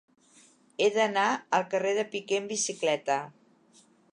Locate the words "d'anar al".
0.95-1.67